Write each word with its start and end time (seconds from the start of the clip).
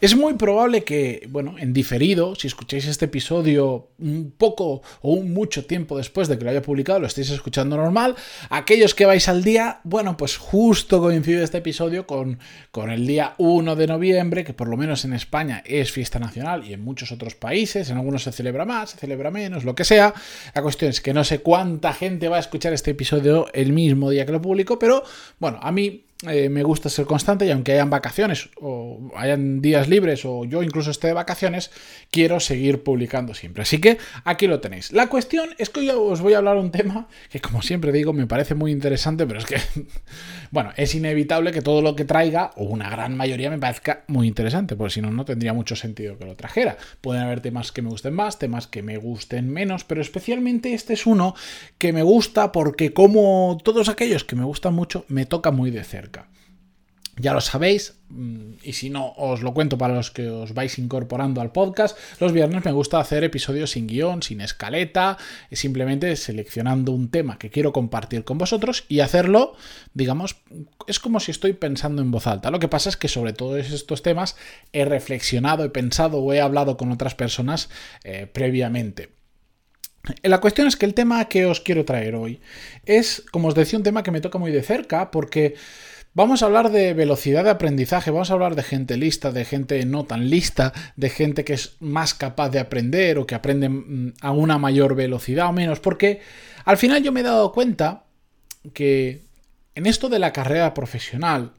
Es 0.00 0.16
muy 0.16 0.32
probable 0.34 0.82
que, 0.82 1.28
bueno, 1.28 1.56
en 1.58 1.74
diferido, 1.74 2.34
si 2.34 2.46
escucháis 2.46 2.86
este 2.86 3.04
episodio 3.04 3.88
un 3.98 4.32
poco 4.36 4.80
o 5.02 5.12
un 5.12 5.34
mucho 5.34 5.66
tiempo 5.66 5.98
después 5.98 6.26
de 6.26 6.38
que 6.38 6.44
lo 6.44 6.50
haya 6.50 6.62
publicado, 6.62 7.00
lo 7.00 7.06
estéis 7.06 7.28
escuchando 7.28 7.76
normal. 7.76 8.16
Aquellos 8.48 8.94
que 8.94 9.04
vais 9.04 9.28
al 9.28 9.44
día, 9.44 9.80
bueno, 9.84 10.16
pues 10.16 10.38
justo 10.38 11.00
coincide 11.00 11.42
este 11.42 11.58
episodio 11.58 12.06
con, 12.06 12.38
con 12.70 12.90
el 12.90 13.06
día 13.06 13.34
1 13.36 13.76
de 13.76 13.86
noviembre, 13.86 14.42
que 14.42 14.54
por 14.54 14.68
lo 14.68 14.78
menos 14.78 15.04
en 15.04 15.12
España 15.12 15.62
es 15.66 15.92
fiesta 15.92 16.18
nacional 16.18 16.64
y 16.66 16.72
en 16.72 16.82
muchos 16.82 17.12
otros 17.12 17.34
países, 17.34 17.90
en 17.90 17.98
algunos 17.98 18.22
se 18.22 18.32
celebra 18.32 18.64
más, 18.64 18.90
se 18.90 18.96
celebra 18.96 19.30
menos, 19.30 19.64
lo 19.64 19.74
que 19.74 19.84
sea. 19.84 20.14
La 20.54 20.62
cuestión 20.62 20.90
es 20.90 21.02
que 21.02 21.12
no 21.12 21.24
sé 21.24 21.40
cuánta 21.40 21.92
gente 21.92 22.30
va 22.30 22.38
a 22.38 22.40
escuchar 22.40 22.72
este 22.72 22.92
episodio 22.92 23.48
el 23.52 23.74
mismo 23.74 24.08
día 24.08 24.24
que 24.24 24.32
lo 24.32 24.40
publico, 24.40 24.78
pero 24.78 25.04
bueno, 25.38 25.58
a 25.60 25.70
mí 25.72 26.04
eh, 26.28 26.50
me 26.50 26.62
gusta 26.62 26.90
ser 26.90 27.06
constante 27.06 27.46
y 27.46 27.50
aunque 27.50 27.72
hayan 27.72 27.88
vacaciones 27.88 28.50
o 28.60 29.10
hayan 29.16 29.62
días 29.62 29.88
libres 29.88 30.26
o 30.26 30.44
yo 30.44 30.62
incluso 30.62 30.90
esté 30.90 31.06
de 31.06 31.14
vacaciones, 31.14 31.70
quiero 32.10 32.40
seguir 32.40 32.82
publicando 32.82 33.32
siempre. 33.32 33.62
Así 33.62 33.80
que 33.80 33.96
aquí 34.24 34.46
lo 34.46 34.60
tenéis. 34.60 34.92
La 34.92 35.06
cuestión 35.06 35.48
es 35.56 35.70
que 35.70 35.80
hoy 35.80 35.88
os 35.88 36.20
voy 36.20 36.34
a 36.34 36.38
hablar 36.38 36.58
un 36.58 36.72
tema 36.72 37.08
que 37.30 37.40
como 37.40 37.62
siempre 37.62 37.90
digo 37.90 38.12
me 38.12 38.26
parece 38.26 38.54
muy 38.54 38.70
interesante, 38.70 39.26
pero 39.26 39.38
es 39.38 39.46
que, 39.46 39.56
bueno, 40.50 40.72
es 40.76 40.94
inevitable 40.94 41.52
que 41.52 41.62
todo 41.62 41.80
lo 41.80 41.96
que 41.96 42.04
traiga, 42.04 42.50
o 42.56 42.64
una 42.64 42.90
gran 42.90 43.16
mayoría, 43.16 43.48
me 43.48 43.58
parezca 43.58 44.04
muy 44.06 44.28
interesante, 44.28 44.76
porque 44.76 44.94
si 44.94 45.00
no, 45.00 45.10
no 45.10 45.24
tendría 45.24 45.54
mucho 45.54 45.74
sentido 45.74 46.18
que 46.18 46.26
lo 46.26 46.36
trajera. 46.36 46.76
Pueden 47.00 47.22
haber 47.22 47.40
temas 47.40 47.72
que 47.72 47.80
me 47.80 47.88
gusten 47.88 48.12
más, 48.12 48.38
temas 48.38 48.66
que 48.66 48.82
me 48.82 48.98
gusten 48.98 49.50
menos, 49.50 49.84
pero 49.84 50.02
especialmente 50.02 50.74
este 50.74 50.92
es 50.92 51.06
uno 51.06 51.34
que 51.78 51.94
me 51.94 52.02
gusta 52.02 52.52
porque 52.52 52.92
como 52.92 53.56
todos 53.64 53.88
aquellos 53.88 54.24
que 54.24 54.36
me 54.36 54.44
gustan 54.44 54.74
mucho, 54.74 55.06
me 55.08 55.24
toca 55.24 55.50
muy 55.50 55.70
de 55.70 55.82
cerca. 55.82 56.09
Ya 57.20 57.34
lo 57.34 57.40
sabéis, 57.42 57.98
mm, 58.08 58.52
y 58.62 58.72
si 58.72 58.88
no, 58.88 59.12
os 59.12 59.42
lo 59.42 59.52
cuento 59.52 59.76
para 59.76 59.94
los 59.94 60.10
que 60.10 60.28
os 60.28 60.54
vais 60.54 60.78
incorporando 60.78 61.42
al 61.42 61.52
podcast. 61.52 61.98
Los 62.18 62.32
viernes 62.32 62.64
me 62.64 62.72
gusta 62.72 62.98
hacer 62.98 63.24
episodios 63.24 63.72
sin 63.72 63.86
guion, 63.86 64.22
sin 64.22 64.40
escaleta, 64.40 65.18
simplemente 65.52 66.16
seleccionando 66.16 66.92
un 66.92 67.10
tema 67.10 67.38
que 67.38 67.50
quiero 67.50 67.72
compartir 67.72 68.24
con 68.24 68.38
vosotros 68.38 68.86
y 68.88 69.00
hacerlo, 69.00 69.54
digamos, 69.92 70.36
es 70.86 70.98
como 70.98 71.20
si 71.20 71.30
estoy 71.30 71.52
pensando 71.52 72.00
en 72.00 72.10
voz 72.10 72.26
alta. 72.26 72.50
Lo 72.50 72.58
que 72.58 72.68
pasa 72.68 72.88
es 72.88 72.96
que 72.96 73.08
sobre 73.08 73.34
todos 73.34 73.70
estos 73.70 74.02
temas 74.02 74.36
he 74.72 74.86
reflexionado, 74.86 75.64
he 75.64 75.70
pensado 75.70 76.18
o 76.18 76.32
he 76.32 76.40
hablado 76.40 76.78
con 76.78 76.90
otras 76.90 77.14
personas 77.14 77.68
eh, 78.02 78.28
previamente. 78.32 79.10
La 80.22 80.40
cuestión 80.40 80.66
es 80.66 80.76
que 80.76 80.86
el 80.86 80.94
tema 80.94 81.26
que 81.26 81.44
os 81.44 81.60
quiero 81.60 81.84
traer 81.84 82.14
hoy 82.14 82.40
es, 82.86 83.22
como 83.30 83.48
os 83.48 83.54
decía, 83.54 83.78
un 83.78 83.82
tema 83.82 84.02
que 84.02 84.10
me 84.10 84.22
toca 84.22 84.38
muy 84.38 84.50
de 84.50 84.62
cerca 84.62 85.10
porque 85.10 85.56
Vamos 86.12 86.42
a 86.42 86.46
hablar 86.46 86.72
de 86.72 86.92
velocidad 86.92 87.44
de 87.44 87.50
aprendizaje, 87.50 88.10
vamos 88.10 88.30
a 88.30 88.34
hablar 88.34 88.56
de 88.56 88.64
gente 88.64 88.96
lista, 88.96 89.30
de 89.30 89.44
gente 89.44 89.86
no 89.86 90.06
tan 90.06 90.28
lista, 90.28 90.72
de 90.96 91.08
gente 91.08 91.44
que 91.44 91.52
es 91.52 91.76
más 91.78 92.14
capaz 92.14 92.48
de 92.48 92.58
aprender 92.58 93.16
o 93.18 93.26
que 93.26 93.36
aprende 93.36 93.68
mm, 93.68 94.14
a 94.20 94.32
una 94.32 94.58
mayor 94.58 94.96
velocidad 94.96 95.46
o 95.46 95.52
menos, 95.52 95.78
porque 95.78 96.20
al 96.64 96.78
final 96.78 97.04
yo 97.04 97.12
me 97.12 97.20
he 97.20 97.22
dado 97.22 97.52
cuenta 97.52 98.06
que 98.74 99.22
en 99.76 99.86
esto 99.86 100.08
de 100.08 100.18
la 100.18 100.32
carrera 100.32 100.74
profesional, 100.74 101.52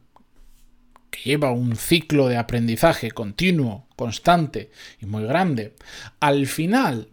que 1.09 1.29
lleva 1.29 1.51
un 1.51 1.77
ciclo 1.77 2.27
de 2.27 2.35
aprendizaje 2.35 3.11
continuo, 3.11 3.87
constante 3.95 4.69
y 4.99 5.05
muy 5.05 5.23
grande, 5.23 5.75
al 6.19 6.45
final 6.45 7.07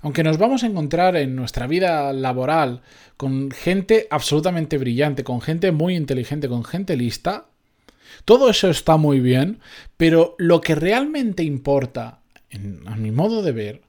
aunque 0.00 0.22
nos 0.22 0.38
vamos 0.38 0.62
a 0.62 0.66
encontrar 0.66 1.16
en 1.16 1.36
nuestra 1.36 1.66
vida 1.66 2.12
laboral 2.12 2.82
con 3.16 3.50
gente 3.50 4.06
absolutamente 4.10 4.78
brillante, 4.78 5.24
con 5.24 5.40
gente 5.40 5.72
muy 5.72 5.96
inteligente, 5.96 6.48
con 6.48 6.64
gente 6.64 6.96
lista, 6.96 7.46
todo 8.24 8.48
eso 8.50 8.68
está 8.70 8.96
muy 8.96 9.20
bien, 9.20 9.60
pero 9.96 10.34
lo 10.38 10.60
que 10.60 10.74
realmente 10.74 11.42
importa, 11.42 12.20
a 12.86 12.96
mi 12.96 13.10
modo 13.10 13.42
de 13.42 13.52
ver, 13.52 13.82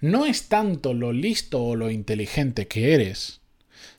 no 0.00 0.26
es 0.26 0.48
tanto 0.48 0.94
lo 0.94 1.12
listo 1.12 1.62
o 1.62 1.76
lo 1.76 1.90
inteligente 1.90 2.68
que 2.68 2.94
eres, 2.94 3.40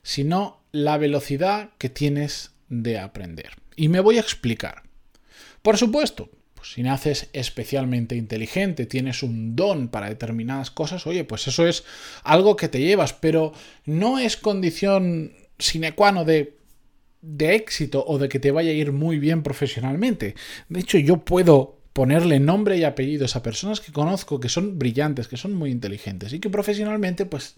sino 0.02 0.62
la 0.72 0.98
velocidad 0.98 1.70
que 1.78 1.88
tienes 1.88 2.52
de 2.68 2.98
aprender. 2.98 3.50
Y 3.76 3.88
me 3.88 4.00
voy 4.00 4.18
a 4.18 4.20
explicar. 4.20 4.82
Por 5.62 5.76
supuesto, 5.76 6.30
si 6.64 6.82
naces 6.82 7.28
especialmente 7.32 8.16
inteligente, 8.16 8.86
tienes 8.86 9.22
un 9.22 9.54
don 9.54 9.88
para 9.88 10.08
determinadas 10.08 10.70
cosas, 10.70 11.06
oye, 11.06 11.24
pues 11.24 11.46
eso 11.46 11.66
es 11.66 11.84
algo 12.22 12.56
que 12.56 12.68
te 12.68 12.80
llevas, 12.80 13.12
pero 13.12 13.52
no 13.84 14.18
es 14.18 14.36
condición 14.36 15.32
sine 15.58 15.94
qua 15.94 16.10
non 16.10 16.26
de, 16.26 16.56
de 17.20 17.54
éxito 17.54 18.04
o 18.04 18.18
de 18.18 18.28
que 18.28 18.40
te 18.40 18.50
vaya 18.50 18.70
a 18.70 18.74
ir 18.74 18.92
muy 18.92 19.18
bien 19.18 19.42
profesionalmente. 19.42 20.34
De 20.68 20.80
hecho, 20.80 20.98
yo 20.98 21.24
puedo 21.24 21.78
ponerle 21.92 22.40
nombre 22.40 22.76
y 22.76 22.84
apellidos 22.84 23.36
a 23.36 23.42
personas 23.42 23.80
que 23.80 23.92
conozco 23.92 24.40
que 24.40 24.48
son 24.48 24.78
brillantes, 24.78 25.28
que 25.28 25.36
son 25.36 25.54
muy 25.54 25.70
inteligentes 25.70 26.32
y 26.32 26.40
que 26.40 26.50
profesionalmente, 26.50 27.24
pues, 27.24 27.56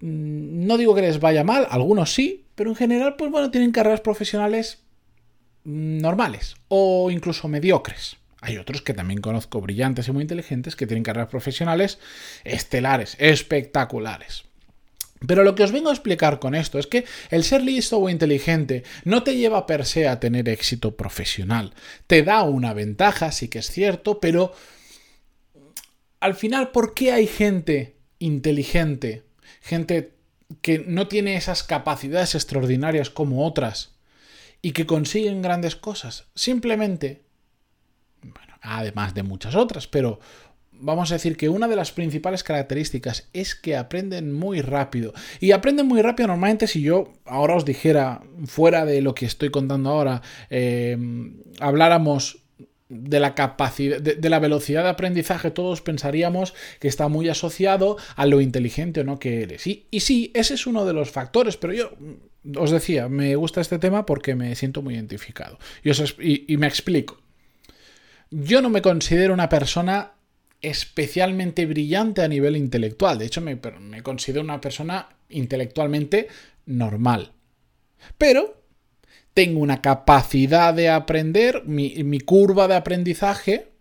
mm, 0.00 0.66
no 0.66 0.78
digo 0.78 0.94
que 0.94 1.02
les 1.02 1.20
vaya 1.20 1.42
mal, 1.42 1.66
algunos 1.68 2.12
sí, 2.12 2.44
pero 2.54 2.70
en 2.70 2.76
general, 2.76 3.16
pues 3.16 3.30
bueno, 3.30 3.50
tienen 3.50 3.72
carreras 3.72 4.00
profesionales 4.00 4.84
normales 5.68 6.56
o 6.68 7.10
incluso 7.10 7.46
mediocres. 7.46 8.16
Hay 8.40 8.56
otros 8.56 8.82
que 8.82 8.94
también 8.94 9.20
conozco 9.20 9.60
brillantes 9.60 10.08
y 10.08 10.12
muy 10.12 10.22
inteligentes 10.22 10.76
que 10.76 10.86
tienen 10.86 11.02
carreras 11.02 11.28
profesionales 11.28 11.98
estelares, 12.44 13.16
espectaculares. 13.18 14.44
Pero 15.26 15.42
lo 15.42 15.54
que 15.54 15.64
os 15.64 15.72
vengo 15.72 15.90
a 15.90 15.92
explicar 15.92 16.38
con 16.38 16.54
esto 16.54 16.78
es 16.78 16.86
que 16.86 17.04
el 17.30 17.44
ser 17.44 17.62
listo 17.62 17.98
o 17.98 18.08
inteligente 18.08 18.84
no 19.04 19.24
te 19.24 19.36
lleva 19.36 19.66
per 19.66 19.84
se 19.84 20.08
a 20.08 20.20
tener 20.20 20.48
éxito 20.48 20.96
profesional. 20.96 21.74
Te 22.06 22.22
da 22.22 22.44
una 22.44 22.72
ventaja, 22.72 23.32
sí 23.32 23.48
que 23.48 23.58
es 23.58 23.70
cierto, 23.70 24.20
pero 24.20 24.52
al 26.20 26.34
final, 26.34 26.70
¿por 26.70 26.94
qué 26.94 27.12
hay 27.12 27.26
gente 27.26 27.96
inteligente, 28.20 29.24
gente 29.60 30.12
que 30.62 30.78
no 30.78 31.08
tiene 31.08 31.36
esas 31.36 31.62
capacidades 31.62 32.36
extraordinarias 32.36 33.10
como 33.10 33.44
otras, 33.44 33.97
y 34.62 34.72
que 34.72 34.86
consiguen 34.86 35.42
grandes 35.42 35.76
cosas. 35.76 36.26
Simplemente, 36.34 37.22
bueno, 38.22 38.54
además 38.60 39.14
de 39.14 39.22
muchas 39.22 39.54
otras, 39.54 39.86
pero 39.86 40.20
vamos 40.80 41.10
a 41.10 41.14
decir 41.14 41.36
que 41.36 41.48
una 41.48 41.68
de 41.68 41.76
las 41.76 41.92
principales 41.92 42.44
características 42.44 43.28
es 43.32 43.54
que 43.54 43.76
aprenden 43.76 44.32
muy 44.32 44.60
rápido. 44.60 45.12
Y 45.40 45.52
aprenden 45.52 45.86
muy 45.86 46.02
rápido 46.02 46.28
normalmente 46.28 46.66
si 46.66 46.82
yo 46.82 47.12
ahora 47.24 47.56
os 47.56 47.64
dijera, 47.64 48.22
fuera 48.46 48.84
de 48.84 49.02
lo 49.02 49.14
que 49.14 49.26
estoy 49.26 49.50
contando 49.50 49.90
ahora, 49.90 50.22
eh, 50.50 50.96
habláramos 51.60 52.42
de 52.88 53.20
la 53.20 53.34
capacidad, 53.34 54.00
de, 54.00 54.30
la 54.30 54.38
velocidad 54.38 54.82
de 54.82 54.88
aprendizaje, 54.88 55.50
todos 55.50 55.82
pensaríamos 55.82 56.54
que 56.80 56.88
está 56.88 57.08
muy 57.08 57.28
asociado 57.28 57.98
a 58.16 58.24
lo 58.24 58.40
inteligente 58.40 59.00
o 59.00 59.04
no 59.04 59.18
que 59.18 59.42
eres. 59.42 59.66
Y 59.66 60.00
sí, 60.00 60.30
ese 60.34 60.54
es 60.54 60.66
uno 60.66 60.86
de 60.86 60.94
los 60.94 61.10
factores, 61.10 61.58
pero 61.58 61.74
yo 61.74 61.90
os 62.56 62.70
decía, 62.70 63.08
me 63.08 63.34
gusta 63.36 63.60
este 63.60 63.78
tema 63.78 64.06
porque 64.06 64.34
me 64.34 64.54
siento 64.54 64.82
muy 64.82 64.94
identificado. 64.94 65.58
Y, 66.20 66.56
me 66.56 66.66
explico. 66.66 67.20
Yo 68.30 68.62
no 68.62 68.70
me 68.70 68.82
considero 68.82 69.34
una 69.34 69.48
persona 69.48 70.12
especialmente 70.60 71.66
brillante 71.66 72.22
a 72.22 72.28
nivel 72.28 72.56
intelectual. 72.56 73.18
De 73.18 73.26
hecho, 73.26 73.40
me, 73.40 73.58
considero 74.02 74.44
una 74.44 74.60
persona 74.60 75.08
intelectualmente 75.28 76.28
normal. 76.66 77.32
Pero 78.16 78.62
tengo 79.34 79.60
una 79.60 79.82
capacidad 79.82 80.74
de 80.74 80.88
aprender, 80.88 81.64
mi 81.64 82.20
curva 82.20 82.68
de 82.68 82.76
aprendizaje 82.76 83.77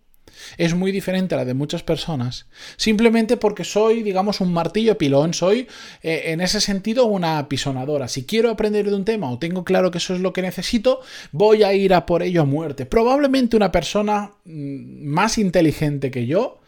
es 0.57 0.73
muy 0.73 0.91
diferente 0.91 1.35
a 1.35 1.39
la 1.39 1.45
de 1.45 1.53
muchas 1.53 1.83
personas, 1.83 2.47
simplemente 2.77 3.37
porque 3.37 3.63
soy, 3.63 4.03
digamos, 4.03 4.41
un 4.41 4.53
martillo 4.53 4.97
pilón, 4.97 5.33
soy 5.33 5.67
eh, 6.01 6.23
en 6.27 6.41
ese 6.41 6.61
sentido 6.61 7.05
una 7.05 7.47
pisonadora. 7.49 8.07
Si 8.07 8.25
quiero 8.25 8.49
aprender 8.49 8.89
de 8.89 8.95
un 8.95 9.05
tema 9.05 9.29
o 9.29 9.39
tengo 9.39 9.63
claro 9.63 9.91
que 9.91 9.97
eso 9.97 10.13
es 10.13 10.21
lo 10.21 10.33
que 10.33 10.41
necesito, 10.41 11.01
voy 11.31 11.63
a 11.63 11.73
ir 11.73 11.93
a 11.93 12.05
por 12.05 12.23
ello 12.23 12.41
a 12.41 12.45
muerte. 12.45 12.85
Probablemente 12.85 13.57
una 13.57 13.71
persona 13.71 14.31
mm, 14.45 15.05
más 15.05 15.37
inteligente 15.37 16.11
que 16.11 16.25
yo 16.25 16.59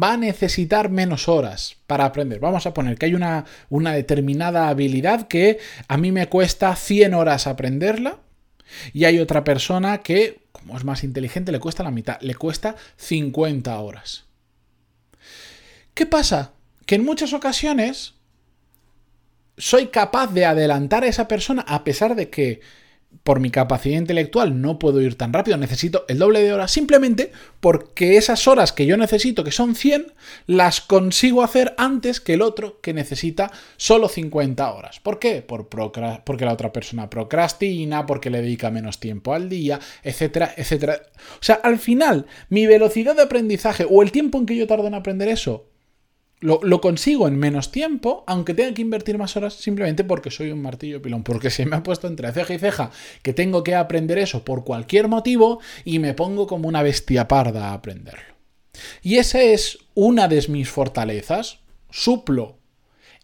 va 0.00 0.14
a 0.14 0.16
necesitar 0.16 0.90
menos 0.90 1.28
horas 1.28 1.76
para 1.86 2.04
aprender. 2.04 2.40
Vamos 2.40 2.66
a 2.66 2.74
poner 2.74 2.98
que 2.98 3.06
hay 3.06 3.14
una, 3.14 3.44
una 3.70 3.92
determinada 3.92 4.68
habilidad 4.68 5.28
que 5.28 5.58
a 5.88 5.96
mí 5.96 6.10
me 6.12 6.28
cuesta 6.28 6.74
100 6.74 7.14
horas 7.14 7.46
aprenderla 7.46 8.18
Y 8.92 9.04
hay 9.04 9.18
otra 9.18 9.44
persona 9.44 9.98
que, 9.98 10.42
como 10.52 10.76
es 10.76 10.84
más 10.84 11.04
inteligente, 11.04 11.52
le 11.52 11.60
cuesta 11.60 11.82
la 11.82 11.90
mitad, 11.90 12.20
le 12.20 12.34
cuesta 12.34 12.76
50 12.96 13.78
horas. 13.78 14.24
¿Qué 15.94 16.06
pasa? 16.06 16.52
Que 16.86 16.96
en 16.96 17.04
muchas 17.04 17.32
ocasiones 17.32 18.14
soy 19.56 19.86
capaz 19.88 20.32
de 20.32 20.44
adelantar 20.44 21.04
a 21.04 21.08
esa 21.08 21.28
persona 21.28 21.64
a 21.68 21.84
pesar 21.84 22.16
de 22.16 22.28
que 22.30 22.60
por 23.22 23.40
mi 23.40 23.50
capacidad 23.50 23.98
intelectual 23.98 24.60
no 24.60 24.78
puedo 24.78 25.00
ir 25.00 25.16
tan 25.16 25.32
rápido, 25.32 25.56
necesito 25.56 26.04
el 26.08 26.18
doble 26.18 26.42
de 26.42 26.52
horas 26.52 26.70
simplemente 26.70 27.32
porque 27.60 28.16
esas 28.16 28.46
horas 28.48 28.72
que 28.72 28.86
yo 28.86 28.96
necesito, 28.96 29.44
que 29.44 29.50
son 29.50 29.74
100, 29.74 30.12
las 30.46 30.80
consigo 30.80 31.42
hacer 31.42 31.74
antes 31.78 32.20
que 32.20 32.34
el 32.34 32.42
otro 32.42 32.80
que 32.80 32.92
necesita 32.92 33.50
solo 33.76 34.08
50 34.08 34.72
horas. 34.72 35.00
¿Por 35.00 35.18
qué? 35.18 35.42
Por 35.42 35.68
porque 35.68 36.44
la 36.44 36.52
otra 36.52 36.72
persona 36.72 37.08
procrastina, 37.08 38.06
porque 38.06 38.30
le 38.30 38.42
dedica 38.42 38.70
menos 38.70 39.00
tiempo 39.00 39.34
al 39.34 39.48
día, 39.48 39.80
etcétera, 40.02 40.52
etcétera. 40.56 41.02
O 41.40 41.42
sea, 41.42 41.56
al 41.56 41.78
final, 41.78 42.26
mi 42.48 42.66
velocidad 42.66 43.16
de 43.16 43.22
aprendizaje 43.22 43.86
o 43.88 44.02
el 44.02 44.12
tiempo 44.12 44.38
en 44.38 44.46
que 44.46 44.56
yo 44.56 44.66
tardo 44.66 44.86
en 44.86 44.94
aprender 44.94 45.28
eso 45.28 45.73
lo, 46.44 46.80
consigo 46.82 47.26
en 47.26 47.38
menos 47.38 47.70
tiempo, 47.70 48.22
aunque 48.26 48.52
tenga 48.52 48.74
que 48.74 48.82
invertir 48.82 49.16
más 49.16 49.34
horas 49.36 49.54
simplemente 49.54 50.04
porque 50.04 50.30
soy 50.30 50.50
un 50.50 50.60
martillo 50.60 51.00
pilón, 51.00 51.22
porque 51.22 51.48
se 51.48 51.64
me 51.64 51.76
ha 51.76 51.82
puesto 51.82 52.06
entre 52.06 52.30
ceja 52.32 52.52
y 52.52 52.58
ceja 52.58 52.90
que 53.22 53.32
tengo 53.32 53.64
que 53.64 53.74
aprender 53.74 54.18
eso 54.18 54.44
por 54.44 54.62
cualquier 54.62 55.08
motivo 55.08 55.60
y 55.86 56.00
me 56.00 56.12
pongo 56.12 56.46
como 56.46 56.68
una 56.68 56.82
bestia 56.82 57.28
parda 57.28 57.70
a 57.70 57.72
aprenderlo. 57.72 58.34
Y 59.02 59.16
esa 59.16 59.40
es 59.40 59.78
una 59.94 60.28
de 60.28 60.44
mis 60.48 60.68
fortalezas. 60.68 61.60
Suplo 61.90 62.58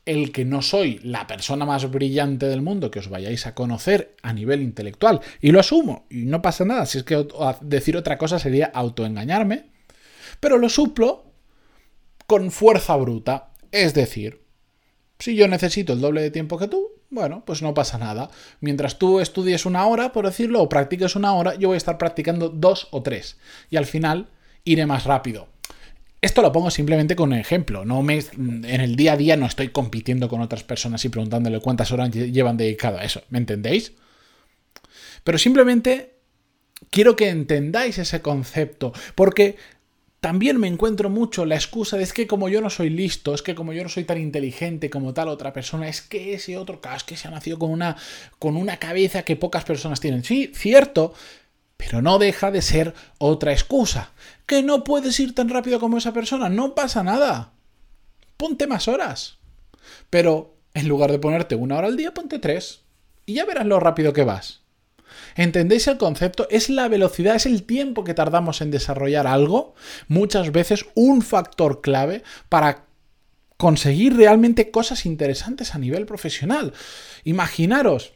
el 0.06 0.32
que 0.32 0.46
no 0.46 0.62
soy 0.62 0.99
la 1.02 1.26
persona 1.26 1.67
más 1.67 1.90
brillante 1.90 2.46
del 2.46 2.62
mundo 2.62 2.90
que 2.90 3.00
os 3.00 3.11
vayáis 3.11 3.46
a 3.46 3.55
conocer 3.55 4.17
a 4.22 4.32
nivel 4.32 4.62
intelectual. 4.62 5.20
Y 5.43 5.50
lo 5.50 5.61
asumo, 5.61 6.06
y 6.08 6.25
no 6.25 6.40
pasa 6.40 6.64
nada, 6.64 6.87
si 6.87 6.99
es 6.99 7.05
que 7.05 7.26
decir 7.61 7.99
otra 7.99 8.17
cosa 8.17 8.38
sería 8.38 8.70
autoengañarme. 8.72 9.67
Pero 10.40 10.56
lo 10.56 10.70
suplo 10.70 11.30
con 12.31 12.53
fuerza 12.53 12.94
bruta. 12.94 13.50
Es 13.73 13.93
decir, 13.93 14.44
si 15.19 15.35
yo 15.35 15.49
necesito 15.49 15.94
el 15.94 16.00
doble 16.00 16.23
de 16.23 16.31
tiempo 16.31 16.59
que 16.59 16.69
tú, 16.69 16.87
bueno, 17.11 17.43
pues 17.44 17.61
no 17.61 17.75
pasa 17.75 17.99
nada. 17.99 18.31
Mientras 18.61 19.00
tú 19.00 19.19
estudies 19.19 19.67
una 19.67 19.85
hora, 19.87 20.12
por 20.12 20.27
decirlo, 20.27 20.62
o 20.62 20.69
practiques 20.69 21.17
una 21.17 21.35
hora, 21.35 21.56
yo 21.56 21.67
voy 21.67 21.75
a 21.75 21.79
estar 21.79 21.99
practicando 21.99 22.49
dos 22.49 22.87
o 22.93 23.03
tres. 23.03 23.37
Y 23.69 23.79
al 23.79 23.85
final 23.85 24.29
iré 24.62 24.87
más 24.87 25.06
rápido. 25.06 25.49
Esto 26.21 26.41
lo 26.41 26.53
pongo 26.53 26.71
simplemente 26.71 27.17
con 27.17 27.32
ejemplo. 27.32 27.85
No 27.85 28.00
me, 28.05 28.23
en 28.37 28.65
el 28.65 28.94
día 28.94 29.15
a 29.15 29.17
día 29.17 29.37
no 29.37 29.47
estoy 29.47 29.71
compitiendo 29.71 30.29
con 30.29 30.41
otras 30.41 30.62
personas 30.62 31.05
y 31.05 31.09
preguntándole 31.09 31.59
cuántas 31.59 31.91
horas 31.91 32.12
llevan 32.12 32.56
dedicado 32.56 32.99
a 32.99 33.03
eso. 33.03 33.23
¿Me 33.31 33.38
entendéis? 33.38 33.94
Pero 35.25 35.37
simplemente 35.37 36.15
quiero 36.91 37.17
que 37.17 37.29
entendáis 37.29 37.99
ese 37.99 38.23
concepto. 38.23 38.93
Porque 39.17 39.56
también 40.20 40.58
me 40.58 40.69
encuentro 40.69 41.08
mucho 41.08 41.46
la 41.46 41.55
excusa 41.55 41.96
de 41.96 42.02
es 42.02 42.12
que 42.12 42.26
como 42.26 42.49
yo 42.50 42.61
no 42.61 42.69
soy 42.69 42.90
listo, 42.90 43.34
es 43.34 43.43
que 43.43 43.55
como 43.55 43.72
yo 43.72 43.82
no 43.82 43.88
soy 43.88 44.05
tan 44.05 44.19
inteligente 44.19 44.90
como 44.90 45.14
tal 45.14 45.28
otra 45.28 45.52
persona, 45.55 45.88
es 45.88 46.02
que 46.02 46.34
ese 46.34 46.58
otro 46.58 46.81
caso 46.81 47.06
que 47.06 47.17
se 47.17 47.26
ha 47.26 47.31
nacido 47.31 47.58
con 47.58 47.70
una, 47.70 47.96
con 48.38 48.56
una 48.56 48.76
cabeza 48.76 49.22
que 49.22 49.37
pocas 49.37 49.64
personas 49.64 49.99
tienen. 49.99 50.22
Sí, 50.22 50.52
cierto, 50.55 51.14
pero 51.78 52.02
no 52.02 52.19
deja 52.19 52.50
de 52.50 52.61
ser 52.61 52.94
otra 53.17 53.52
excusa. 53.52 54.12
Que 54.44 54.62
no 54.62 54.84
puedes 54.84 55.19
ir 55.20 55.34
tan 55.34 55.49
rápido 55.49 55.81
como 55.81 55.96
esa 55.96 56.12
persona, 56.12 56.50
no 56.50 56.75
pasa 56.75 57.02
nada. 57.02 57.52
Ponte 58.37 58.67
más 58.67 58.88
horas. 58.88 59.38
Pero 60.11 60.55
en 60.75 60.87
lugar 60.87 61.11
de 61.11 61.19
ponerte 61.19 61.56
una 61.56 61.78
hora 61.78 61.87
al 61.87 61.96
día, 61.96 62.12
ponte 62.12 62.38
tres. 62.38 62.82
Y 63.25 63.34
ya 63.34 63.46
verás 63.46 63.64
lo 63.64 63.81
rápido 63.81 64.12
que 64.12 64.25
vas. 64.25 64.61
¿Entendéis 65.37 65.87
el 65.88 65.99
concepto? 65.99 66.47
Es 66.50 66.69
la 66.71 66.88
velocidad, 66.88 67.37
es 67.37 67.47
el 67.47 67.65
tiempo 67.65 68.05
que 68.05 68.15
tardamos 68.15 68.61
en 68.61 68.71
desarrollar 68.71 69.27
algo, 69.27 69.75
muchas 70.09 70.53
veces 70.53 70.87
un 70.94 71.23
factor 71.23 71.81
clave 71.81 72.23
para 72.49 72.85
conseguir 73.56 74.17
realmente 74.17 74.71
cosas 74.71 75.05
interesantes 75.05 75.75
a 75.75 75.79
nivel 75.79 76.06
profesional. 76.06 76.73
Imaginaros, 77.25 78.15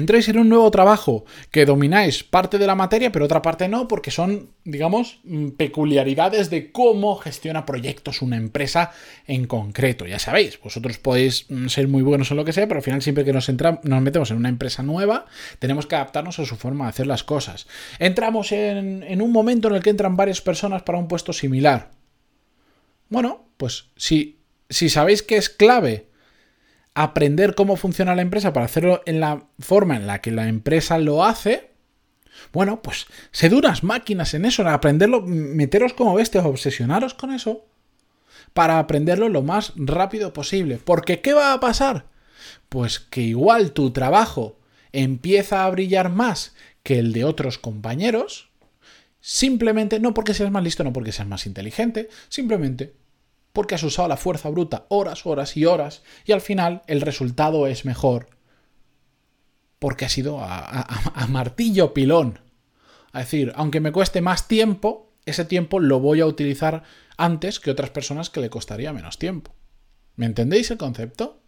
entráis 0.00 0.28
en 0.28 0.38
un 0.38 0.48
nuevo 0.48 0.70
trabajo 0.70 1.24
que 1.50 1.64
domináis 1.64 2.24
parte 2.24 2.58
de 2.58 2.66
la 2.66 2.74
materia, 2.74 3.12
pero 3.12 3.24
otra 3.24 3.42
parte 3.42 3.68
no, 3.68 3.88
porque 3.88 4.10
son, 4.10 4.50
digamos, 4.64 5.20
mm, 5.24 5.50
peculiaridades 5.50 6.50
de 6.50 6.72
cómo 6.72 7.16
gestiona 7.16 7.64
proyectos 7.64 8.22
una 8.22 8.36
empresa 8.36 8.92
en 9.26 9.46
concreto. 9.46 10.06
Ya 10.06 10.18
sabéis, 10.18 10.60
vosotros 10.60 10.98
podéis 10.98 11.46
mm, 11.48 11.68
ser 11.68 11.88
muy 11.88 12.02
buenos 12.02 12.30
en 12.30 12.36
lo 12.36 12.44
que 12.44 12.52
sea, 12.52 12.66
pero 12.66 12.78
al 12.78 12.84
final 12.84 13.02
siempre 13.02 13.24
que 13.24 13.32
nos, 13.32 13.48
nos 13.48 14.02
metemos 14.02 14.30
en 14.30 14.36
una 14.36 14.48
empresa 14.48 14.82
nueva, 14.82 15.26
tenemos 15.58 15.86
que 15.86 15.94
adaptarnos 15.94 16.38
a 16.38 16.44
su 16.44 16.56
forma 16.56 16.84
de 16.84 16.90
hacer 16.90 17.06
las 17.06 17.24
cosas. 17.24 17.66
Entramos 17.98 18.52
en, 18.52 19.02
en 19.02 19.22
un 19.22 19.32
momento 19.32 19.68
en 19.68 19.74
el 19.76 19.82
que 19.82 19.90
entran 19.90 20.16
varias 20.16 20.40
personas 20.40 20.82
para 20.82 20.98
un 20.98 21.08
puesto 21.08 21.32
similar. 21.32 21.90
Bueno, 23.08 23.44
pues 23.56 23.90
si, 23.96 24.40
si 24.68 24.88
sabéis 24.88 25.22
que 25.22 25.36
es 25.36 25.48
clave 25.48 26.08
aprender 26.94 27.54
cómo 27.54 27.76
funciona 27.76 28.14
la 28.14 28.22
empresa 28.22 28.52
para 28.52 28.66
hacerlo 28.66 29.02
en 29.06 29.20
la 29.20 29.44
forma 29.58 29.96
en 29.96 30.06
la 30.06 30.20
que 30.20 30.30
la 30.30 30.48
empresa 30.48 30.98
lo 30.98 31.24
hace, 31.24 31.70
bueno, 32.52 32.82
pues 32.82 33.06
sed 33.32 33.52
unas 33.52 33.82
máquinas 33.82 34.34
en 34.34 34.44
eso, 34.44 34.62
en 34.62 34.68
aprenderlo, 34.68 35.22
meteros 35.22 35.92
como 35.92 36.14
bestias, 36.14 36.44
obsesionaros 36.44 37.14
con 37.14 37.32
eso 37.32 37.66
para 38.52 38.78
aprenderlo 38.78 39.28
lo 39.28 39.42
más 39.42 39.72
rápido 39.76 40.32
posible. 40.32 40.78
Porque 40.82 41.20
¿qué 41.20 41.32
va 41.34 41.52
a 41.52 41.60
pasar? 41.60 42.06
Pues 42.68 43.00
que 43.00 43.22
igual 43.22 43.72
tu 43.72 43.90
trabajo 43.90 44.58
empieza 44.92 45.64
a 45.64 45.70
brillar 45.70 46.08
más 46.08 46.54
que 46.82 46.98
el 46.98 47.12
de 47.12 47.24
otros 47.24 47.58
compañeros, 47.58 48.50
simplemente 49.20 49.98
no 49.98 50.14
porque 50.14 50.34
seas 50.34 50.50
más 50.50 50.62
listo, 50.62 50.84
no 50.84 50.92
porque 50.92 51.12
seas 51.12 51.26
más 51.26 51.46
inteligente, 51.46 52.08
simplemente 52.28 52.94
porque 53.54 53.76
has 53.76 53.82
usado 53.84 54.08
la 54.08 54.16
fuerza 54.18 54.50
bruta 54.50 54.84
horas, 54.90 55.24
horas 55.24 55.56
y 55.56 55.64
horas, 55.64 56.02
y 56.26 56.32
al 56.32 56.40
final 56.42 56.82
el 56.88 57.00
resultado 57.00 57.66
es 57.68 57.86
mejor 57.86 58.28
porque 59.78 60.04
ha 60.04 60.08
sido 60.08 60.40
a, 60.40 61.26
martillo 61.28 61.94
pilón. 61.94 62.40
Es 63.08 63.20
decir, 63.20 63.52
aunque 63.54 63.80
me 63.80 63.92
cueste 63.92 64.22
más 64.22 64.48
tiempo, 64.48 65.12
ese 65.24 65.44
tiempo 65.44 65.78
lo 65.78 66.00
voy 66.00 66.20
a 66.20 66.26
utilizar 66.26 66.82
antes 67.16 67.60
que 67.60 67.70
otras 67.70 67.90
personas 67.90 68.28
que 68.28 68.40
le 68.40 68.50
costaría 68.50 68.92
menos 68.92 69.18
tiempo. 69.18 69.54
¿Me 70.16 70.26
entendéis 70.26 70.70
el 70.72 70.78
concepto? 70.78 71.40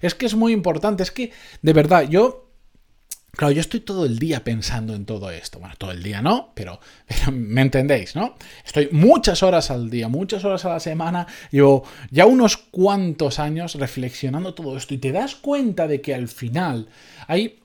Es 0.00 0.14
que 0.16 0.26
es 0.26 0.34
muy 0.34 0.52
importante, 0.52 1.04
es 1.04 1.12
que, 1.12 1.32
de 1.60 1.72
verdad, 1.72 2.08
yo 2.08 2.51
Claro, 3.34 3.52
yo 3.54 3.62
estoy 3.62 3.80
todo 3.80 4.04
el 4.04 4.18
día 4.18 4.44
pensando 4.44 4.94
en 4.94 5.06
todo 5.06 5.30
esto. 5.30 5.58
Bueno, 5.58 5.74
todo 5.78 5.90
el 5.90 6.02
día 6.02 6.20
no, 6.20 6.52
pero, 6.54 6.80
me 7.32 7.62
entendéis, 7.62 8.14
¿no? 8.14 8.36
Estoy 8.64 8.90
muchas 8.92 9.42
horas 9.42 9.70
al 9.70 9.88
día, 9.88 10.08
muchas 10.08 10.44
horas 10.44 10.66
a 10.66 10.68
la 10.68 10.80
semana, 10.80 11.26
llevo 11.50 11.82
ya 12.10 12.26
unos 12.26 12.58
cuantos 12.58 13.38
años 13.38 13.76
reflexionando 13.76 14.52
todo 14.52 14.76
esto 14.76 14.92
y 14.92 14.98
te 14.98 15.12
das 15.12 15.34
cuenta 15.34 15.88
de 15.88 16.02
que 16.02 16.14
al 16.14 16.28
final 16.28 16.88
hay, 17.26 17.60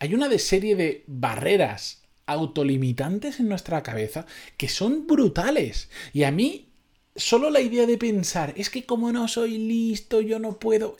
hay 0.00 0.14
una 0.14 0.28
serie 0.38 0.76
de 0.76 1.04
barreras 1.06 2.02
autolimitantes 2.26 3.40
en 3.40 3.48
nuestra 3.48 3.82
cabeza 3.82 4.26
que 4.58 4.68
son 4.68 5.06
brutales. 5.06 5.88
Y 6.12 6.24
a 6.24 6.30
mí, 6.30 6.68
solo 7.14 7.48
la 7.48 7.60
idea 7.62 7.86
de 7.86 7.96
pensar, 7.96 8.52
es 8.54 8.68
que 8.68 8.84
como 8.84 9.10
no 9.12 9.28
soy 9.28 9.56
listo, 9.56 10.20
yo 10.20 10.38
no 10.38 10.58
puedo, 10.58 10.98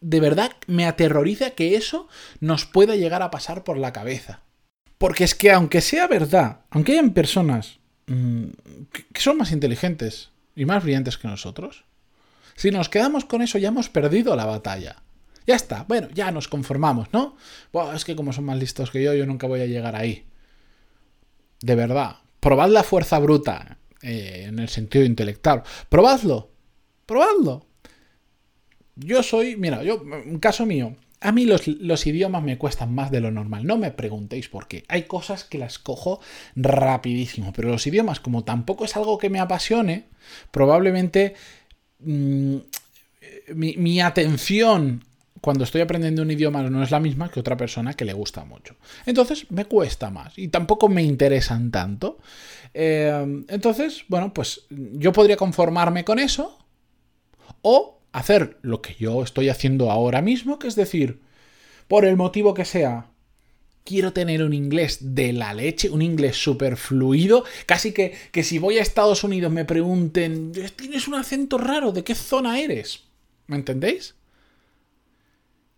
de 0.00 0.20
verdad 0.20 0.52
me 0.66 0.86
aterroriza 0.86 1.50
que 1.50 1.76
eso 1.76 2.08
nos 2.40 2.64
pueda 2.64 2.96
llegar 2.96 3.22
a 3.22 3.30
pasar 3.30 3.64
por 3.64 3.78
la 3.78 3.92
cabeza. 3.92 4.42
Porque 4.98 5.24
es 5.24 5.34
que 5.34 5.52
aunque 5.52 5.80
sea 5.80 6.06
verdad, 6.06 6.60
aunque 6.70 6.92
hayan 6.92 7.10
personas 7.10 7.78
mm, 8.06 8.44
que 9.12 9.20
son 9.20 9.38
más 9.38 9.52
inteligentes 9.52 10.30
y 10.56 10.64
más 10.64 10.82
brillantes 10.82 11.18
que 11.18 11.28
nosotros, 11.28 11.84
si 12.56 12.70
nos 12.70 12.88
quedamos 12.88 13.24
con 13.24 13.42
eso 13.42 13.58
ya 13.58 13.68
hemos 13.68 13.88
perdido 13.88 14.34
la 14.34 14.44
batalla. 14.44 15.02
Ya 15.46 15.54
está, 15.54 15.84
bueno, 15.88 16.08
ya 16.12 16.30
nos 16.30 16.48
conformamos, 16.48 17.08
¿no? 17.12 17.36
es 17.94 18.04
que 18.04 18.14
como 18.14 18.34
son 18.34 18.44
más 18.44 18.58
listos 18.58 18.90
que 18.90 19.02
yo, 19.02 19.14
yo 19.14 19.24
nunca 19.24 19.46
voy 19.46 19.60
a 19.60 19.66
llegar 19.66 19.96
ahí. 19.96 20.26
De 21.60 21.74
verdad, 21.74 22.16
probad 22.40 22.68
la 22.68 22.82
fuerza 22.82 23.18
bruta 23.18 23.78
eh, 24.02 24.44
en 24.48 24.58
el 24.58 24.68
sentido 24.68 25.04
intelectual. 25.04 25.62
Probadlo, 25.88 26.50
probadlo. 27.06 27.67
Yo 28.98 29.22
soy, 29.22 29.56
mira, 29.56 29.82
yo, 29.82 30.02
un 30.02 30.38
caso 30.38 30.66
mío, 30.66 30.96
a 31.20 31.32
mí 31.32 31.44
los, 31.44 31.66
los, 31.66 32.06
idiomas 32.06 32.42
me 32.42 32.58
cuestan 32.58 32.94
más 32.94 33.10
de 33.10 33.20
lo 33.20 33.30
normal. 33.30 33.66
No 33.66 33.76
me 33.76 33.90
preguntéis 33.90 34.48
por 34.48 34.68
qué. 34.68 34.84
Hay 34.88 35.04
cosas 35.04 35.44
que 35.44 35.58
las 35.58 35.78
cojo 35.78 36.20
rapidísimo. 36.54 37.52
Pero 37.54 37.68
los 37.70 37.86
idiomas, 37.86 38.20
como 38.20 38.44
tampoco 38.44 38.84
es 38.84 38.96
algo 38.96 39.18
que 39.18 39.30
me 39.30 39.40
apasione, 39.40 40.04
probablemente 40.50 41.34
mm, 42.00 42.56
mi, 43.54 43.76
mi, 43.76 44.00
atención 44.00 45.04
cuando 45.40 45.64
estoy 45.64 45.80
aprendiendo 45.80 46.22
un 46.22 46.30
idioma 46.30 46.62
no 46.62 46.82
es 46.82 46.90
la 46.90 47.00
misma 47.00 47.30
que 47.30 47.40
otra 47.40 47.56
persona 47.56 47.94
que 47.94 48.04
le 48.04 48.12
gusta 48.12 48.44
mucho. 48.44 48.76
Entonces 49.06 49.50
me 49.50 49.64
cuesta 49.64 50.10
más. 50.10 50.38
Y 50.38 50.48
tampoco 50.48 50.88
me 50.88 51.02
interesan 51.02 51.70
tanto. 51.70 52.18
Eh, 52.74 53.44
entonces, 53.48 54.04
bueno, 54.08 54.32
pues 54.32 54.66
yo 54.70 55.12
podría 55.12 55.36
conformarme 55.36 56.04
con 56.04 56.18
eso. 56.18 56.58
O 57.62 57.97
hacer 58.12 58.58
lo 58.62 58.82
que 58.82 58.94
yo 58.98 59.22
estoy 59.22 59.48
haciendo 59.48 59.90
ahora 59.90 60.22
mismo, 60.22 60.58
que 60.58 60.68
es 60.68 60.76
decir, 60.76 61.20
por 61.88 62.04
el 62.04 62.16
motivo 62.16 62.54
que 62.54 62.64
sea, 62.64 63.10
quiero 63.84 64.12
tener 64.12 64.42
un 64.42 64.52
inglés 64.52 64.98
de 65.00 65.32
la 65.32 65.54
leche, 65.54 65.88
un 65.90 66.02
inglés 66.02 66.36
súper 66.36 66.76
fluido, 66.76 67.44
casi 67.66 67.92
que, 67.92 68.14
que 68.32 68.44
si 68.44 68.58
voy 68.58 68.78
a 68.78 68.82
Estados 68.82 69.24
Unidos 69.24 69.50
me 69.50 69.64
pregunten, 69.64 70.52
tienes 70.76 71.08
un 71.08 71.14
acento 71.14 71.58
raro, 71.58 71.92
¿de 71.92 72.04
qué 72.04 72.14
zona 72.14 72.60
eres? 72.60 73.04
¿Me 73.46 73.56
entendéis? 73.56 74.14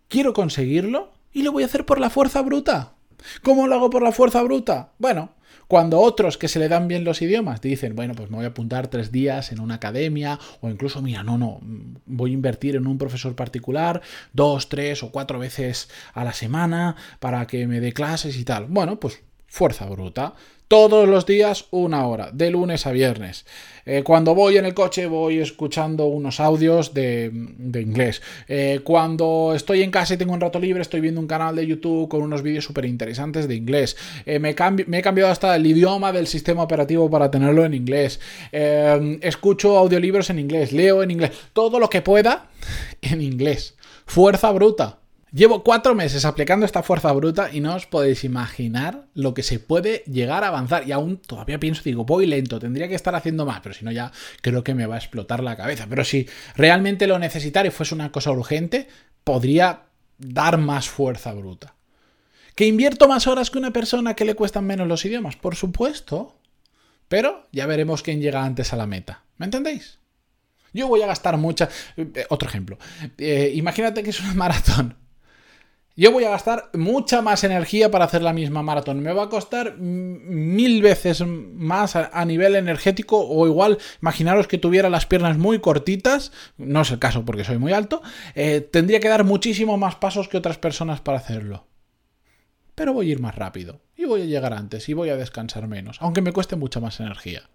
Quiero 0.09 0.33
conseguirlo 0.33 1.13
y 1.31 1.43
lo 1.43 1.53
voy 1.53 1.63
a 1.63 1.67
hacer 1.67 1.85
por 1.85 1.99
la 1.99 2.09
fuerza 2.09 2.41
bruta. 2.41 2.95
¿Cómo 3.43 3.67
lo 3.67 3.75
hago 3.75 3.89
por 3.89 4.01
la 4.01 4.11
fuerza 4.11 4.41
bruta? 4.43 4.91
Bueno, 4.99 5.33
cuando 5.67 5.99
otros 5.99 6.37
que 6.37 6.47
se 6.47 6.59
le 6.59 6.67
dan 6.67 6.87
bien 6.87 7.03
los 7.03 7.21
idiomas 7.21 7.61
dicen, 7.61 7.95
bueno, 7.95 8.13
pues 8.13 8.29
me 8.29 8.37
voy 8.37 8.45
a 8.45 8.49
apuntar 8.49 8.87
tres 8.87 9.11
días 9.11 9.51
en 9.51 9.59
una 9.59 9.75
academia 9.75 10.39
o 10.61 10.69
incluso, 10.69 11.01
mira, 11.01 11.23
no, 11.23 11.37
no, 11.37 11.59
voy 12.05 12.31
a 12.31 12.33
invertir 12.33 12.75
en 12.75 12.87
un 12.87 12.97
profesor 12.97 13.35
particular 13.35 14.01
dos, 14.33 14.69
tres 14.69 15.03
o 15.03 15.11
cuatro 15.11 15.39
veces 15.39 15.89
a 16.13 16.23
la 16.23 16.33
semana 16.33 16.95
para 17.19 17.47
que 17.47 17.67
me 17.67 17.79
dé 17.79 17.93
clases 17.93 18.37
y 18.37 18.43
tal. 18.43 18.65
Bueno, 18.65 18.99
pues 18.99 19.21
fuerza 19.47 19.85
bruta 19.85 20.33
todos 20.71 21.05
los 21.05 21.25
días 21.25 21.65
una 21.71 22.07
hora, 22.07 22.29
de 22.31 22.49
lunes 22.49 22.87
a 22.87 22.93
viernes. 22.93 23.45
Eh, 23.85 24.03
cuando 24.03 24.33
voy 24.33 24.55
en 24.55 24.65
el 24.65 24.73
coche 24.73 25.05
voy 25.05 25.39
escuchando 25.39 26.05
unos 26.05 26.39
audios 26.39 26.93
de, 26.93 27.29
inglés. 27.73 28.21
Eh, 28.47 28.79
cuando 28.81 29.51
estoy 29.53 29.83
en 29.83 29.91
casa 29.91 30.13
y 30.13 30.17
tengo 30.17 30.31
un 30.31 30.39
rato 30.39 30.59
libre 30.59 30.81
estoy 30.81 31.01
viendo 31.01 31.19
un 31.19 31.27
canal 31.27 31.57
de 31.57 31.67
YouTube 31.67 32.07
con 32.07 32.21
unos 32.21 32.41
vídeos 32.41 32.63
súper 32.63 32.85
interesantes 32.85 33.49
de 33.49 33.55
inglés. 33.55 33.97
Eh, 34.25 34.39
me, 34.39 34.55
me, 34.87 34.99
he 34.99 35.01
cambiado 35.01 35.29
hasta 35.29 35.57
el 35.57 35.65
idioma 35.65 36.13
del 36.13 36.25
sistema 36.25 36.63
operativo 36.63 37.09
para 37.09 37.29
tenerlo 37.29 37.65
en 37.65 37.73
inglés. 37.73 38.21
escucho 38.53 39.77
audiolibros 39.77 40.29
en 40.29 40.39
inglés, 40.39 40.71
leo 40.71 41.03
en 41.03 41.11
inglés, 41.11 41.31
todo 41.51 41.79
lo 41.79 41.89
que 41.89 42.01
pueda 42.01 42.49
en 43.01 43.21
inglés. 43.21 43.75
Fuerza 44.05 44.49
bruta. 44.51 45.00
Llevo 45.33 45.63
cuatro 45.63 45.95
meses 45.95 46.25
aplicando 46.25 46.65
esta 46.65 46.83
fuerza 46.83 47.09
bruta 47.13 47.49
y 47.53 47.61
no 47.61 47.75
os 47.75 47.85
podéis 47.85 48.25
imaginar 48.25 49.05
lo 49.13 49.33
que 49.33 49.43
se 49.43 49.59
puede 49.59 50.03
llegar 50.05 50.43
a 50.43 50.49
avanzar. 50.49 50.85
Y 50.85 50.91
aún 50.91 51.17
todavía 51.17 51.57
pienso, 51.57 51.83
digo, 51.85 52.03
voy 52.03 52.25
lento, 52.25 52.59
tendría 52.59 52.89
que 52.89 52.95
estar 52.95 53.15
haciendo 53.15 53.45
más, 53.45 53.61
pero 53.61 53.73
si 53.73 53.85
no 53.85 53.93
ya 53.93 54.11
creo 54.41 54.65
que 54.65 54.73
me 54.73 54.85
va 54.87 54.95
a 54.95 54.97
explotar 54.97 55.41
la 55.41 55.55
cabeza. 55.55 55.87
Pero 55.89 56.03
si 56.03 56.27
realmente 56.57 57.07
lo 57.07 57.17
necesitara 57.17 57.69
y 57.69 57.71
fuese 57.71 57.95
una 57.95 58.11
cosa 58.11 58.31
urgente, 58.31 58.89
podría 59.23 59.83
dar 60.17 60.57
más 60.57 60.89
fuerza 60.89 61.31
bruta. 61.33 61.75
¿Que 62.53 62.65
invierto 62.65 63.07
más 63.07 63.25
horas 63.25 63.49
que 63.49 63.57
una 63.57 63.71
persona 63.71 64.15
que 64.15 64.25
le 64.25 64.35
cuestan 64.35 64.65
menos 64.65 64.89
los 64.89 65.05
idiomas? 65.05 65.37
Por 65.37 65.55
supuesto. 65.55 66.35
Pero 67.07 67.47
ya 67.53 67.65
veremos 67.67 68.03
quién 68.03 68.19
llega 68.19 68.43
antes 68.43 68.73
a 68.73 68.75
la 68.75 68.85
meta. 68.85 69.23
¿Me 69.37 69.45
entendéis? 69.45 69.99
Yo 70.73 70.89
voy 70.89 71.01
a 71.01 71.07
gastar 71.07 71.37
mucha... 71.37 71.69
Eh, 71.95 72.25
otro 72.29 72.49
ejemplo. 72.49 72.77
Eh, 73.17 73.53
imagínate 73.55 74.03
que 74.03 74.09
es 74.09 74.19
una 74.19 74.33
maratón. 74.35 75.00
Yo 75.97 76.11
voy 76.11 76.23
a 76.23 76.29
gastar 76.29 76.69
mucha 76.73 77.21
más 77.21 77.43
energía 77.43 77.91
para 77.91 78.05
hacer 78.05 78.21
la 78.21 78.31
misma 78.31 78.63
maratón. 78.63 79.01
Me 79.01 79.11
va 79.11 79.23
a 79.23 79.29
costar 79.29 79.77
mil 79.77 80.81
veces 80.81 81.21
más 81.25 81.95
a, 81.97 82.25
nivel 82.25 82.55
energético 82.55 83.19
o 83.19 83.45
igual, 83.45 83.77
imaginaros 84.01 84.47
que 84.47 84.57
tuviera 84.57 84.89
las 84.89 85.05
piernas 85.05 85.37
muy 85.37 85.59
cortitas, 85.59 86.31
no 86.57 86.81
es 86.81 86.91
el 86.91 86.99
caso 86.99 87.25
porque 87.25 87.43
soy 87.43 87.57
muy 87.57 87.73
alto, 87.73 88.01
eh, 88.35 88.61
tendría 88.61 89.01
que 89.01 89.09
dar 89.09 89.25
muchísimo 89.25 89.77
más 89.77 89.95
pasos 89.95 90.29
que 90.29 90.37
otras 90.37 90.57
personas 90.57 91.01
para 91.01 91.17
hacerlo. 91.17 91.67
Pero 92.73 92.93
voy 92.93 93.09
a 93.09 93.11
ir 93.11 93.19
más 93.19 93.35
rápido 93.35 93.81
y 93.97 94.05
voy 94.05 94.21
a 94.21 94.25
llegar 94.25 94.53
antes 94.53 94.87
y 94.87 94.93
voy 94.93 95.09
a 95.09 95.17
descansar 95.17 95.67
menos, 95.67 95.97
aunque 95.99 96.21
me 96.21 96.31
cueste 96.31 96.55
mucha 96.55 96.79
más 96.79 96.99
energía. 97.01 97.49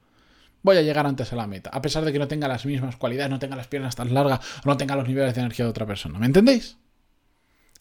Voy 0.62 0.76
a 0.76 0.82
llegar 0.82 1.06
antes 1.06 1.32
a 1.32 1.36
la 1.36 1.46
meta, 1.46 1.70
a 1.72 1.80
pesar 1.80 2.04
de 2.04 2.12
que 2.12 2.18
no 2.18 2.28
tenga 2.28 2.48
las 2.48 2.66
mismas 2.66 2.96
cualidades, 2.96 3.30
no 3.30 3.38
tenga 3.38 3.56
las 3.56 3.66
piernas 3.66 3.96
tan 3.96 4.12
largas 4.12 4.40
o 4.64 4.68
no 4.68 4.76
tenga 4.76 4.94
los 4.94 5.08
niveles 5.08 5.34
de 5.34 5.40
energía 5.40 5.64
de 5.64 5.70
otra 5.70 5.86
persona. 5.86 6.18
¿Me 6.18 6.26
entendéis? 6.26 6.76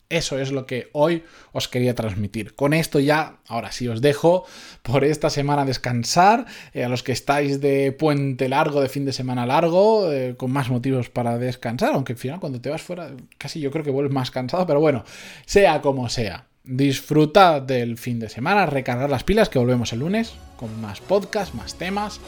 Eso 0.08 0.38
es 0.38 0.52
lo 0.52 0.66
que 0.66 0.88
hoy 0.92 1.24
os 1.52 1.66
quería 1.66 1.94
transmitir. 1.94 2.54
Con 2.54 2.72
esto 2.72 3.00
ya, 3.00 3.38
ahora 3.48 3.72
sí 3.72 3.88
os 3.88 4.00
dejo 4.00 4.44
por 4.82 5.04
esta 5.04 5.30
semana 5.30 5.64
descansar. 5.64 6.46
Eh, 6.74 6.84
a 6.84 6.88
los 6.88 7.02
que 7.02 7.12
estáis 7.12 7.60
de 7.60 7.90
puente 7.90 8.48
largo, 8.48 8.80
de 8.80 8.88
fin 8.88 9.04
de 9.04 9.12
semana 9.12 9.46
largo, 9.46 10.12
eh, 10.12 10.36
con 10.36 10.52
más 10.52 10.70
motivos 10.70 11.10
para 11.10 11.38
descansar. 11.38 11.92
Aunque 11.94 12.12
al 12.12 12.18
final 12.18 12.38
cuando 12.38 12.60
te 12.60 12.70
vas 12.70 12.82
fuera, 12.82 13.10
casi 13.36 13.58
yo 13.60 13.70
creo 13.72 13.84
que 13.84 13.90
vuelves 13.90 14.12
más 14.12 14.30
cansado. 14.30 14.64
Pero 14.66 14.80
bueno, 14.80 15.04
sea 15.44 15.82
como 15.82 16.08
sea. 16.08 16.46
Disfruta 16.62 17.60
del 17.60 17.96
fin 17.96 18.18
de 18.18 18.28
semana, 18.28 18.66
recargar 18.66 19.08
las 19.08 19.22
pilas 19.22 19.48
que 19.48 19.58
volvemos 19.58 19.92
el 19.92 20.00
lunes 20.00 20.34
con 20.56 20.80
más 20.80 21.00
podcast, 21.00 21.54
más 21.54 21.76
temas 21.76 22.20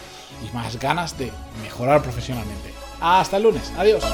y 0.49 0.55
más 0.55 0.79
ganas 0.79 1.19
de 1.19 1.31
mejorar 1.63 2.03
profesionalmente. 2.03 2.71
Hasta 3.01 3.37
el 3.37 3.45
lunes. 3.45 3.73
Adiós. 3.77 4.05